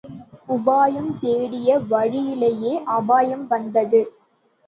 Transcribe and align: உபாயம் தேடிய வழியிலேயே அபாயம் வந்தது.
உபாயம் 0.49 1.19
தேடிய 1.19 1.79
வழியிலேயே 1.79 2.73
அபாயம் 2.87 3.47
வந்தது. 3.47 4.01